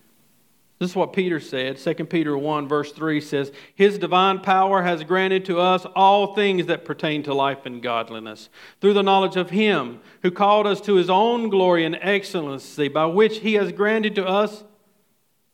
[0.84, 1.78] This is what Peter said.
[1.78, 6.66] 2 Peter 1, verse 3 says, His divine power has granted to us all things
[6.66, 8.50] that pertain to life and godliness,
[8.82, 13.06] through the knowledge of Him who called us to His own glory and excellency, by
[13.06, 14.66] which He has granted to us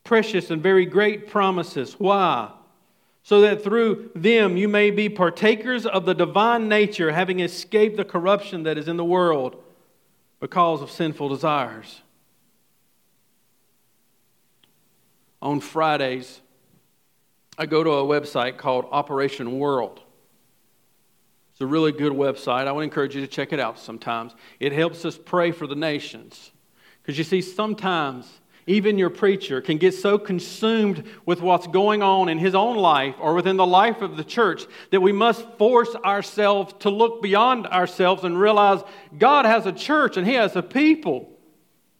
[0.02, 1.94] precious and very great promises.
[2.00, 2.50] Why?
[3.22, 8.04] So that through them you may be partakers of the divine nature, having escaped the
[8.04, 9.62] corruption that is in the world
[10.40, 12.00] because of sinful desires.
[15.42, 16.40] On Fridays,
[17.56, 20.00] I go to a website called Operation World.
[21.52, 22.66] It's a really good website.
[22.66, 24.34] I would encourage you to check it out sometimes.
[24.58, 26.52] It helps us pray for the nations.
[27.02, 32.28] Because you see, sometimes even your preacher can get so consumed with what's going on
[32.28, 35.94] in his own life or within the life of the church that we must force
[35.96, 38.80] ourselves to look beyond ourselves and realize
[39.18, 41.30] God has a church and he has a people.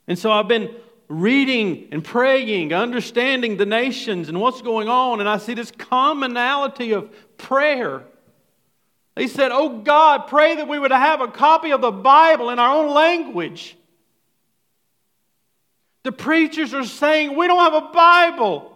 [0.07, 0.75] And so I've been
[1.11, 6.93] reading and praying, understanding the nations and what's going on, and I see this commonality
[6.93, 8.05] of prayer.
[9.17, 12.61] They said, Oh God, pray that we would have a copy of the Bible in
[12.61, 13.77] our own language.
[16.05, 18.69] The preachers are saying, We don't have a Bible.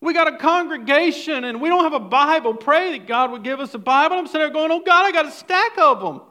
[0.00, 2.54] We got a congregation and we don't have a Bible.
[2.54, 4.16] Pray that God would give us a Bible.
[4.16, 6.22] I'm sitting there going, Oh God, I got a stack of them.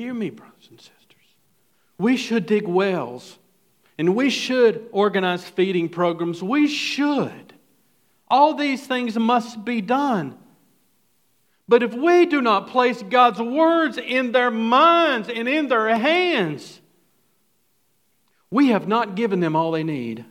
[0.00, 0.96] Hear me, brothers and sisters.
[1.98, 3.36] We should dig wells
[3.98, 6.42] and we should organize feeding programs.
[6.42, 7.52] We should.
[8.26, 10.38] All these things must be done.
[11.68, 16.80] But if we do not place God's words in their minds and in their hands,
[18.50, 20.24] we have not given them all they need.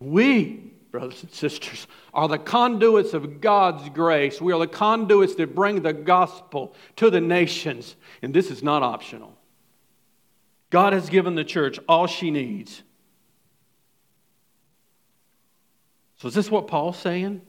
[0.00, 0.61] We
[0.92, 4.40] brothers and sisters, are the conduits of God's grace.
[4.40, 7.96] We are the conduits that bring the gospel to the nations.
[8.20, 9.36] And this is not optional.
[10.70, 12.82] God has given the church all she needs.
[16.18, 17.40] So, is this what Paul's saying?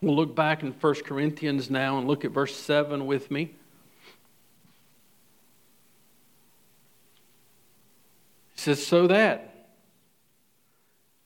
[0.00, 3.54] We'll look back in 1 Corinthians now and look at verse 7 with me.
[8.54, 9.51] He says, So that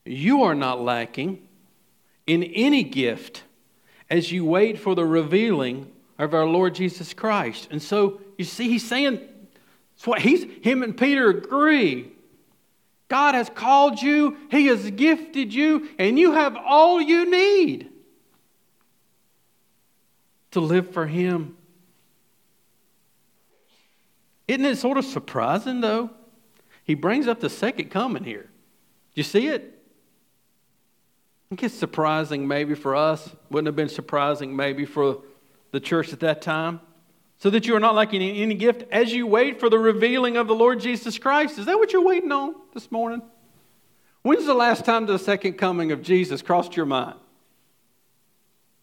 [0.09, 1.45] you are not lacking
[2.25, 3.43] in any gift
[4.09, 7.67] as you wait for the revealing of our Lord Jesus Christ.
[7.71, 9.19] And so you see, he's saying,
[10.05, 12.11] what he's, him and Peter agree.
[13.07, 17.89] God has called you, He has gifted you, and you have all you need
[20.51, 21.55] to live for Him.
[24.47, 26.09] Isn't it sort of surprising, though?
[26.83, 28.49] He brings up the second coming here.
[29.13, 29.76] You see it?
[31.47, 33.29] I think it's surprising maybe for us.
[33.49, 35.19] Wouldn't have been surprising maybe for
[35.71, 36.81] the church at that time.
[37.37, 40.47] So that you are not lacking any gift as you wait for the revealing of
[40.47, 41.57] the Lord Jesus Christ.
[41.57, 43.21] Is that what you're waiting on this morning?
[44.23, 47.15] When's the last time the second coming of Jesus crossed your mind?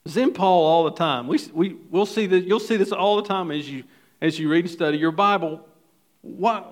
[0.07, 1.27] It's in Paul all the time.
[1.27, 3.85] We, we, we'll see that, you'll see this all the time as you,
[4.23, 5.67] as you read and study your Bible.
[6.23, 6.65] Why?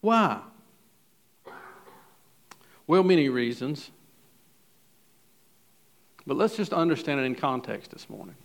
[0.00, 0.42] Why?
[2.86, 3.90] Well, many reasons.
[6.26, 8.36] But let's just understand it in context this morning.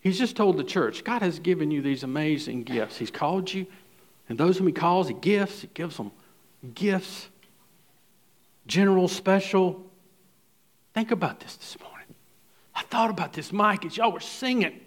[0.00, 2.96] He's just told the church, God has given you these amazing gifts.
[2.96, 3.66] He's called you,
[4.28, 5.62] and those whom He calls, He gifts.
[5.62, 6.12] He gives them
[6.74, 7.28] gifts,
[8.66, 9.84] general, special.
[10.94, 12.06] Think about this this morning.
[12.74, 14.80] I thought about this, Mike, as y'all were singing.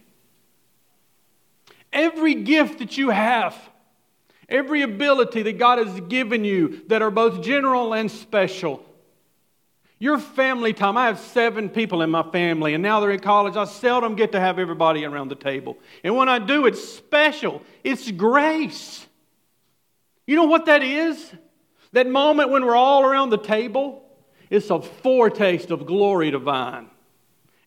[1.92, 3.56] Every gift that you have,
[4.48, 8.86] every ability that God has given you that are both general and special,
[10.00, 13.58] your family time, I have seven people in my family, and now they're in college.
[13.58, 15.78] I seldom get to have everybody around the table.
[16.06, 19.06] And when I do, it's special, it's grace.
[20.26, 21.34] You know what that is?
[21.92, 24.06] That moment when we're all around the table,
[24.50, 26.90] it's a foretaste of glory divine.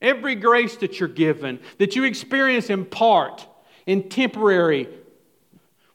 [0.01, 3.47] Every grace that you're given, that you experience in part,
[3.85, 4.89] in temporary,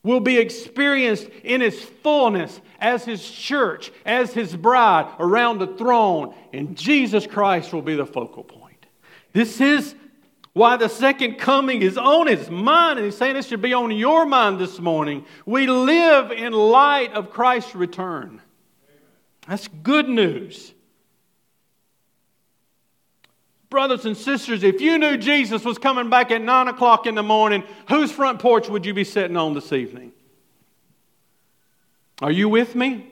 [0.04, 6.34] will be experienced in its fullness as his church, as his bride around the throne,
[6.54, 8.86] and Jesus Christ will be the focal point.
[9.34, 9.96] This is
[10.54, 13.92] why the second coming is on his mind, and he's saying this should be on
[13.92, 15.26] your mind this morning.
[15.46, 18.42] We live in light of Christ's return.
[19.48, 20.74] That's good news.
[23.70, 27.24] Brothers and sisters, if you knew Jesus was coming back at 9 o'clock in the
[27.24, 30.14] morning, whose front porch would you be sitting on this evening?
[32.22, 33.06] Are you with me?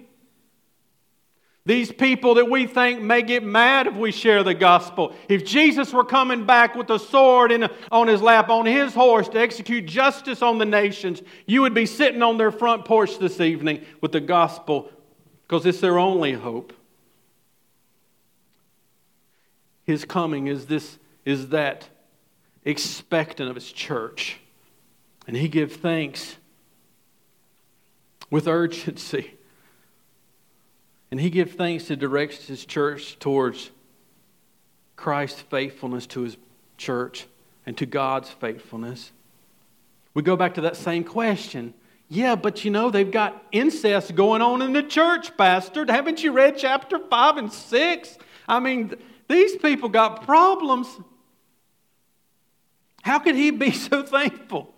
[1.67, 5.15] These people that we think may get mad if we share the gospel.
[5.27, 9.27] If Jesus were coming back with a sword in, on his lap, on his horse
[9.29, 13.41] to execute justice on the nations, you would be sitting on their front porch this
[13.41, 14.91] evening with the gospel
[15.47, 16.71] because it's their only hope
[19.85, 21.89] his coming is this is that
[22.63, 24.39] expectant of his church.
[25.27, 26.35] And he give thanks
[28.29, 29.33] with urgency.
[31.11, 33.71] And he give thanks to direct his church towards
[34.95, 36.37] Christ's faithfulness to his
[36.77, 37.27] church
[37.65, 39.11] and to God's faithfulness.
[40.13, 41.73] We go back to that same question.
[42.07, 45.85] Yeah, but you know, they've got incest going on in the church, Pastor.
[45.87, 48.17] Haven't you read chapter 5 and 6?
[48.47, 48.93] I mean,
[49.27, 50.87] these people got problems.
[53.01, 54.73] How could he be so thankful?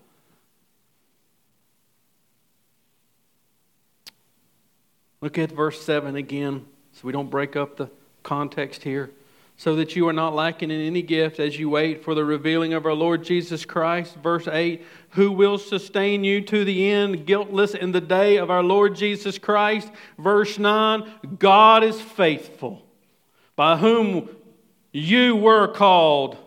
[5.21, 7.89] Look at verse 7 again so we don't break up the
[8.23, 9.11] context here.
[9.59, 12.73] So that you are not lacking in any gift as you wait for the revealing
[12.73, 14.15] of our Lord Jesus Christ.
[14.17, 18.61] Verse 8 Who will sustain you to the end, guiltless in the day of our
[18.61, 19.91] Lord Jesus Christ.
[20.19, 22.83] Verse 9 God is faithful,
[23.55, 24.29] by whom
[24.91, 26.37] you were called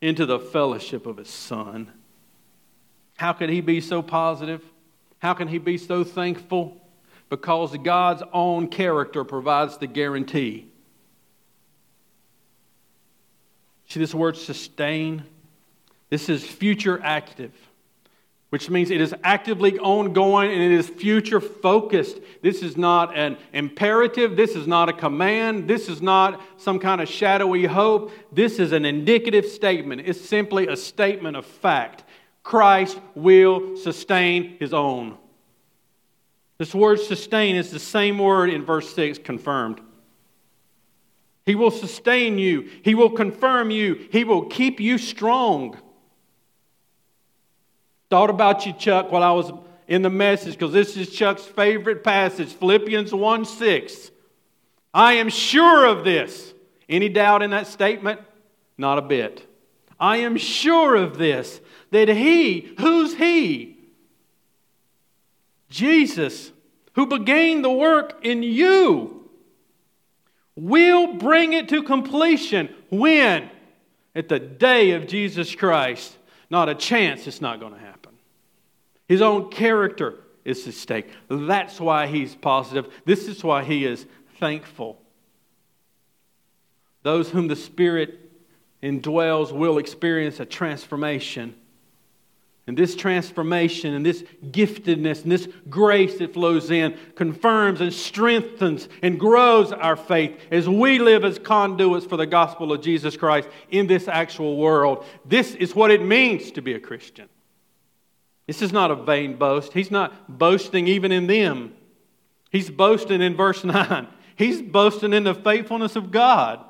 [0.00, 1.92] into the fellowship of his Son.
[3.16, 4.62] How could he be so positive?
[5.18, 6.80] How can he be so thankful?
[7.28, 10.66] because God's own character provides the guarantee.
[13.88, 15.24] See this word sustain?
[16.10, 17.52] This is future active,
[18.50, 22.18] which means it is actively ongoing and it is future focused.
[22.42, 24.36] This is not an imperative.
[24.36, 25.68] This is not a command.
[25.68, 28.10] This is not some kind of shadowy hope.
[28.32, 30.02] This is an indicative statement.
[30.06, 32.04] It's simply a statement of fact.
[32.42, 35.18] Christ will sustain his own.
[36.56, 39.80] This word sustain is the same word in verse 6 confirmed.
[41.44, 45.78] He will sustain you, He will confirm you, He will keep you strong.
[48.10, 49.52] Thought about you, Chuck, while I was
[49.86, 54.10] in the message, because this is Chuck's favorite passage Philippians 1 6.
[54.94, 56.54] I am sure of this.
[56.88, 58.20] Any doubt in that statement?
[58.78, 59.46] Not a bit.
[60.00, 63.76] I am sure of this, that He, who's He?
[65.68, 66.50] Jesus,
[66.94, 69.28] who began the work in you,
[70.56, 72.74] will bring it to completion.
[72.90, 73.50] When?
[74.14, 76.16] At the day of Jesus Christ.
[76.50, 77.97] Not a chance it's not going to happen.
[79.08, 81.10] His own character is at stake.
[81.28, 82.92] That's why he's positive.
[83.04, 84.06] This is why he is
[84.38, 85.00] thankful.
[87.02, 88.20] Those whom the Spirit
[88.82, 91.54] indwells will experience a transformation
[92.68, 98.90] and this transformation and this giftedness and this grace that flows in confirms and strengthens
[99.02, 103.48] and grows our faith as we live as conduits for the gospel of Jesus Christ
[103.70, 105.06] in this actual world.
[105.24, 107.30] This is what it means to be a Christian.
[108.48, 109.74] This is not a vain boast.
[109.74, 111.74] He's not boasting even in them.
[112.50, 114.08] He's boasting in verse 9.
[114.36, 116.64] He's boasting in the faithfulness of God.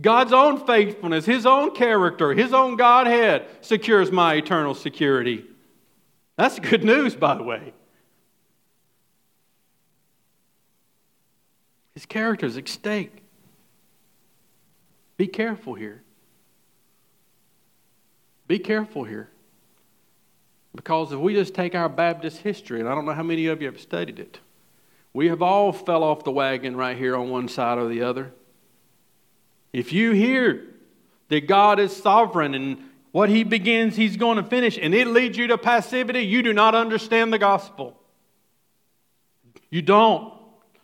[0.00, 5.44] God's own faithfulness, His own character, His own Godhead secures my eternal security.
[6.36, 7.74] That's good news, by the way.
[11.92, 13.22] His character is at stake.
[15.18, 16.02] Be careful here.
[18.46, 19.28] Be careful here.
[20.74, 23.60] Because if we just take our Baptist history, and I don't know how many of
[23.60, 24.38] you have studied it,
[25.12, 28.32] we have all fell off the wagon right here on one side or the other.
[29.72, 30.66] If you hear
[31.28, 32.78] that God is sovereign and
[33.12, 36.52] what he begins, he's going to finish, and it leads you to passivity, you do
[36.52, 38.00] not understand the gospel.
[39.68, 40.32] You don't.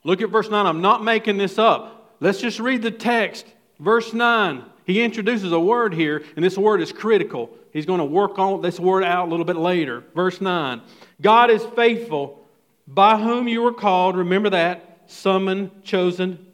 [0.03, 0.67] Look at verse 9.
[0.67, 2.17] I'm not making this up.
[2.21, 3.47] Let's just read the text.
[3.79, 4.65] Verse 9.
[4.87, 7.51] He introduces a word here, and this word is critical.
[7.73, 10.05] He's going to work on this word out a little bit later.
[10.15, 10.81] Verse 9.
[11.21, 12.47] God is faithful,
[12.87, 16.47] by whom you were called, remember that, summoned, chosen,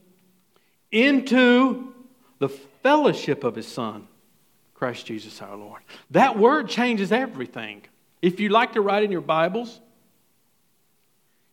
[0.90, 1.92] into
[2.38, 4.08] the fellowship of his Son,
[4.72, 5.82] Christ Jesus our Lord.
[6.10, 7.82] That word changes everything.
[8.22, 9.78] If you like to write in your Bibles,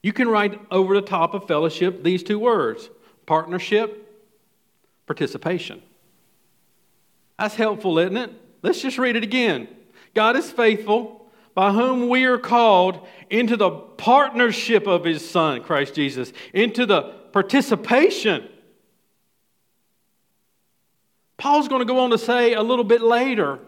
[0.01, 2.89] you can write over the top of fellowship these two words
[3.25, 4.05] partnership,
[5.05, 5.81] participation.
[7.39, 8.31] That's helpful, isn't it?
[8.61, 9.67] Let's just read it again.
[10.13, 15.95] God is faithful, by whom we are called into the partnership of his Son, Christ
[15.95, 18.47] Jesus, into the participation
[21.39, 23.59] Paul's going to go on to say a little bit later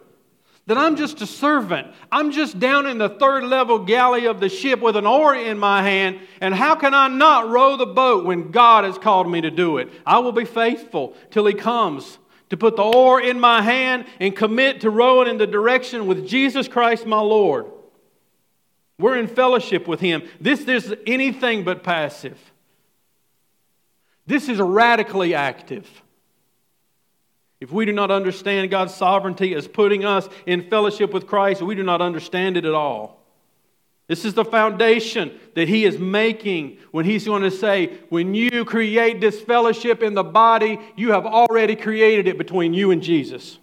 [0.67, 1.87] that I'm just a servant.
[2.11, 5.57] I'm just down in the third level galley of the ship with an oar in
[5.57, 6.19] my hand.
[6.41, 9.77] And how can I not row the boat when God has called me to do
[9.77, 9.89] it?
[10.05, 12.19] I will be faithful till He comes
[12.51, 16.27] to put the oar in my hand and commit to rowing in the direction with
[16.27, 17.65] Jesus Christ my Lord.
[18.99, 20.23] We're in fellowship with Him.
[20.41, 22.37] This is anything but passive.
[24.27, 25.89] This is radically active.
[27.61, 31.73] If we do not understand God's sovereignty as putting us in fellowship with Christ, we
[31.73, 33.20] do not understand it at all.
[34.11, 38.65] This is the foundation that he is making when he's going to say, when you
[38.65, 43.57] create this fellowship in the body, you have already created it between you and Jesus.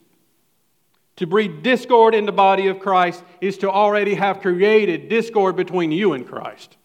[1.16, 5.92] To breed discord in the body of Christ is to already have created discord between
[5.92, 6.78] you and Christ.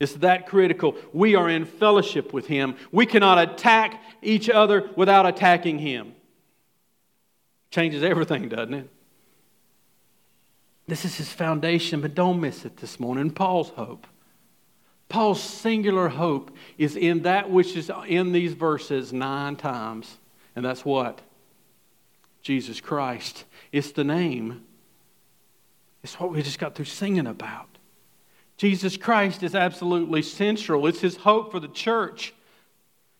[0.00, 0.96] It's that critical.
[1.12, 2.74] We are in fellowship with Him.
[2.90, 6.12] We cannot attack each other without attacking Him.
[7.70, 8.93] Changes everything, doesn't it?
[10.86, 13.30] This is his foundation, but don't miss it this morning.
[13.30, 14.06] Paul's hope.
[15.08, 20.18] Paul's singular hope is in that which is in these verses nine times.
[20.56, 21.20] And that's what?
[22.42, 23.44] Jesus Christ.
[23.72, 24.64] It's the name.
[26.02, 27.68] It's what we just got through singing about.
[28.56, 30.86] Jesus Christ is absolutely central.
[30.86, 32.34] It's his hope for the church.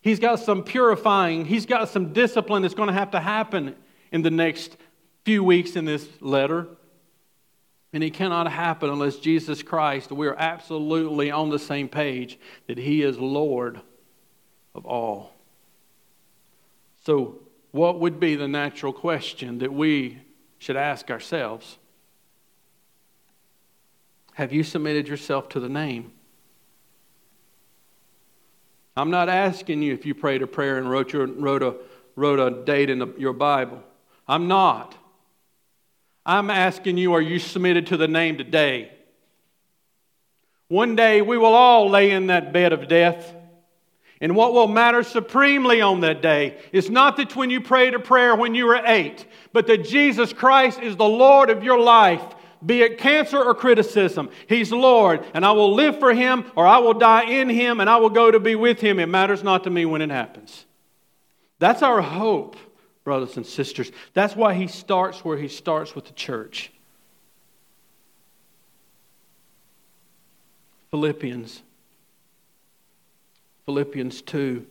[0.00, 3.74] He's got some purifying, he's got some discipline that's going to have to happen
[4.12, 4.76] in the next
[5.24, 6.68] few weeks in this letter.
[7.94, 13.02] And it cannot happen unless Jesus Christ, we're absolutely on the same page that He
[13.02, 13.80] is Lord
[14.74, 15.32] of all.
[17.04, 17.38] So,
[17.70, 20.18] what would be the natural question that we
[20.58, 21.78] should ask ourselves?
[24.34, 26.10] Have you submitted yourself to the name?
[28.96, 31.76] I'm not asking you if you prayed a prayer and wrote, your, wrote, a,
[32.16, 33.84] wrote a date in the, your Bible.
[34.26, 34.96] I'm not.
[36.26, 38.90] I'm asking you, are you submitted to the name today?
[40.68, 43.34] One day we will all lay in that bed of death.
[44.20, 47.98] And what will matter supremely on that day is not that when you prayed a
[47.98, 52.22] prayer when you were eight, but that Jesus Christ is the Lord of your life,
[52.64, 54.30] be it cancer or criticism.
[54.48, 57.90] He's Lord, and I will live for Him or I will die in Him and
[57.90, 58.98] I will go to be with Him.
[58.98, 60.64] It matters not to me when it happens.
[61.58, 62.56] That's our hope
[63.04, 63.92] brothers and sisters.
[64.14, 66.72] That's why he starts where he starts with the church.
[70.90, 71.62] Philippians.
[73.66, 74.66] Philippians 2.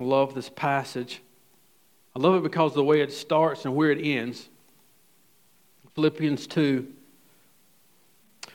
[0.00, 1.22] I love this passage.
[2.14, 4.48] I love it because of the way it starts and where it ends.
[5.94, 6.86] Philippians 2.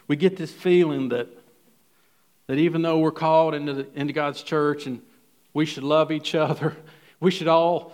[0.07, 1.27] We get this feeling that,
[2.47, 5.01] that even though we're called into, the, into God's church and
[5.53, 6.75] we should love each other,
[7.19, 7.93] we should all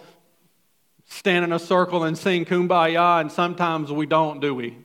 [1.05, 4.77] stand in a circle and sing kumbaya, and sometimes we don't, do we?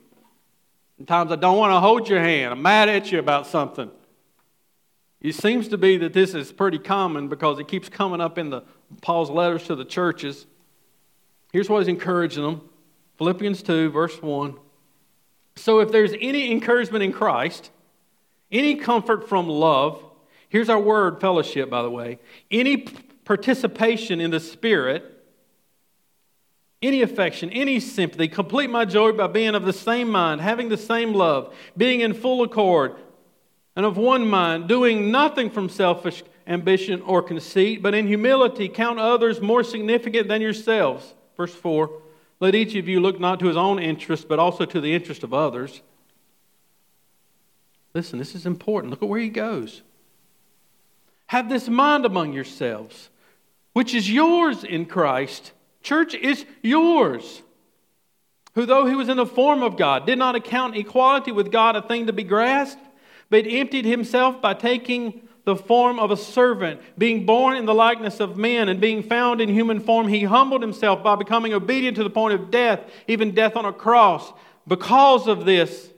[0.99, 2.53] Sometimes I don't want to hold your hand.
[2.53, 3.91] I'm mad at you about something.
[5.21, 8.51] It seems to be that this is pretty common because it keeps coming up in
[8.51, 8.63] the
[9.03, 10.47] Paul's letters to the churches.
[11.53, 12.69] Here's what he's encouraging them
[13.19, 14.57] Philippians 2, verse 1.
[15.57, 17.71] So if there's any encouragement in Christ,
[18.53, 20.05] any comfort from love,
[20.49, 22.87] here's our word fellowship, by the way, any
[23.25, 25.18] participation in the Spirit,
[26.81, 28.29] any affection, any sympathy.
[28.29, 32.15] Complete my joy by being of the same mind, having the same love, being in
[32.15, 32.95] full accord,
[33.75, 38.99] and of one mind, doing nothing from selfish ambition or conceit, but in humility count
[38.99, 41.15] others more significant than yourselves.
[41.37, 41.91] Verse 4
[42.41, 45.23] Let each of you look not to his own interest, but also to the interest
[45.23, 45.83] of others.
[47.95, 48.91] Listen, this is important.
[48.91, 49.83] Look at where he goes.
[51.27, 53.11] Have this mind among yourselves,
[53.73, 55.53] which is yours in Christ
[55.89, 57.41] Church is yours.
[58.55, 61.77] Who, though he was in the form of God, did not account equality with God
[61.77, 62.85] a thing to be grasped,
[63.31, 68.21] but emptied himself by taking the form of a servant, being born in the likeness
[68.21, 72.05] of men, and being found in human form, he humbled himself by becoming obedient to
[72.05, 74.31] the point of death, even death on a cross.
[74.67, 75.89] Because of this,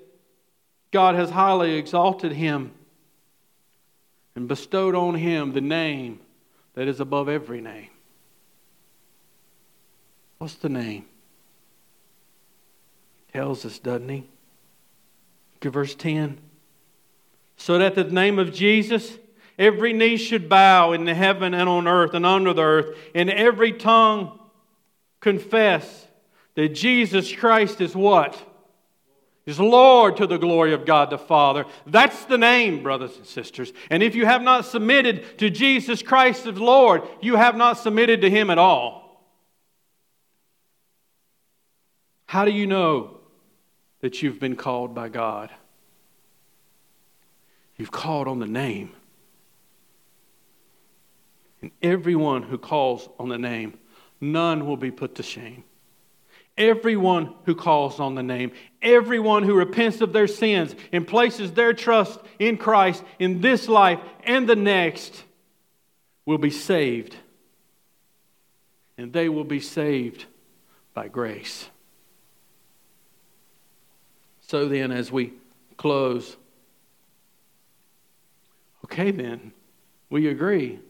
[0.93, 2.71] God has highly exalted him
[4.37, 6.21] and bestowed on him the name
[6.75, 7.89] that is above every name
[10.41, 11.05] What's the name?
[13.27, 14.27] He tells us, doesn't he?
[15.53, 16.39] Look at verse 10.
[17.59, 19.19] So that the name of Jesus,
[19.59, 23.29] every knee should bow in the heaven and on earth and under the earth, and
[23.29, 24.41] every tongue
[25.21, 26.07] confess
[26.55, 28.43] that Jesus Christ is what?
[29.45, 31.67] Is Lord to the glory of God the Father.
[31.87, 33.75] That's the name, brothers and sisters.
[33.91, 38.23] And if you have not submitted to Jesus Christ as Lord, you have not submitted
[38.23, 39.10] to Him at all.
[42.31, 43.19] How do you know
[44.03, 45.51] that you've been called by God?
[47.77, 48.93] You've called on the name.
[51.61, 53.81] And everyone who calls on the name,
[54.21, 55.65] none will be put to shame.
[56.57, 61.73] Everyone who calls on the name, everyone who repents of their sins and places their
[61.73, 65.25] trust in Christ in this life and the next
[66.27, 67.17] will be saved.
[68.97, 70.27] And they will be saved
[70.95, 71.69] by grace.
[74.51, 75.35] So then, as we
[75.77, 76.37] close,
[78.85, 79.53] okay, then,
[80.09, 80.81] we agree.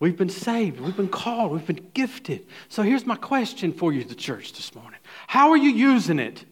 [0.00, 0.80] We've been saved.
[0.80, 1.52] We've been called.
[1.52, 2.48] We've been gifted.
[2.68, 6.44] So here's my question for you, the church, this morning How are you using it?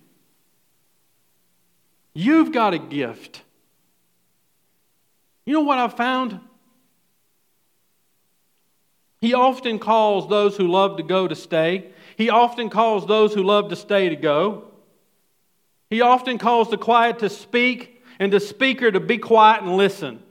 [2.14, 3.42] You've got a gift.
[5.44, 6.38] You know what I've found?
[9.20, 11.90] He often calls those who love to go to stay.
[12.16, 14.67] He often calls those who love to stay to go.
[15.90, 20.22] He often calls the quiet to speak and the speaker to be quiet and listen.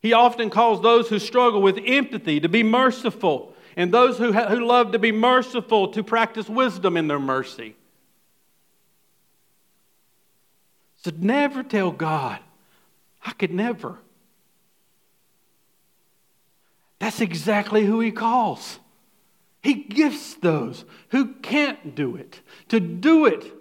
[0.00, 4.48] He often calls those who struggle with empathy to be merciful and those who, ha-
[4.48, 7.76] who love to be merciful to practice wisdom in their mercy.
[11.02, 12.38] So never tell God,
[13.24, 13.98] I could never.
[16.98, 18.78] That's exactly who He calls.
[19.62, 23.52] He gifts those who can't do it to do it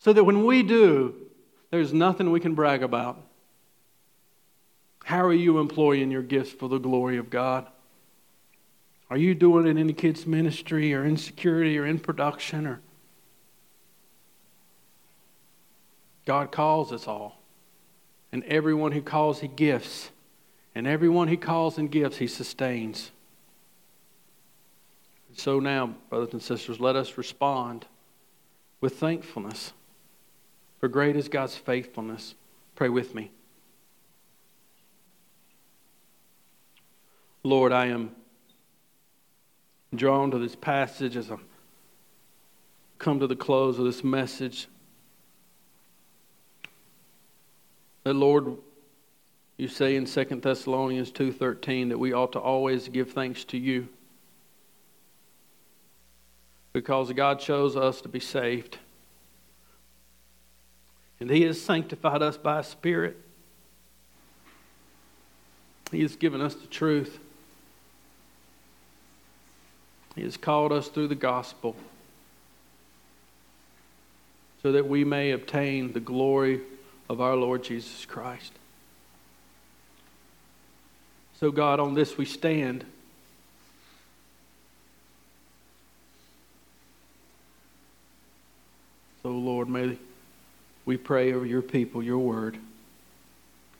[0.00, 1.14] so that when we do,
[1.70, 3.22] there's nothing we can brag about.
[5.04, 7.66] How are you employing your gifts for the glory of God?
[9.08, 12.80] Are you doing it in the kids' ministry or in security or in production or
[16.30, 17.40] God calls us all.
[18.30, 20.10] And everyone who calls, he gifts.
[20.76, 23.10] And everyone he calls and gives, he sustains.
[25.36, 27.86] So now, brothers and sisters, let us respond
[28.80, 29.72] with thankfulness.
[30.80, 32.34] For great is God's faithfulness.
[32.74, 33.30] Pray with me.
[37.42, 38.10] Lord, I am
[39.94, 41.36] drawn to this passage as I
[42.98, 44.68] come to the close of this message.
[48.04, 48.56] That Lord,
[49.58, 53.88] you say in 2 Thessalonians 2:13 that we ought to always give thanks to you.
[56.72, 58.78] Because God chose us to be saved.
[61.20, 63.16] And he has sanctified us by spirit.
[65.90, 67.18] He has given us the truth.
[70.14, 71.76] He has called us through the gospel
[74.62, 76.60] so that we may obtain the glory
[77.08, 78.52] of our Lord Jesus Christ.
[81.38, 82.84] So, God, on this we stand.
[89.22, 89.98] So, Lord, may
[90.90, 92.58] we pray over your people, your word.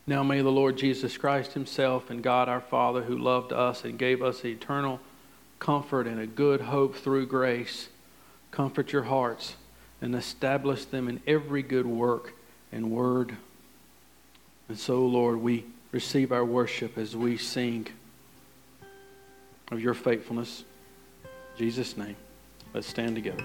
[0.07, 3.99] Now, may the Lord Jesus Christ Himself and God our Father, who loved us and
[3.99, 5.01] gave us eternal
[5.59, 7.89] comfort and a good hope through grace,
[8.53, 9.57] comfort your hearts
[10.01, 12.33] and establish them in every good work
[12.71, 13.35] and word.
[14.69, 17.89] And so, Lord, we receive our worship as we sing
[19.73, 20.63] of your faithfulness.
[21.25, 22.15] In Jesus' name,
[22.73, 23.43] let's stand together.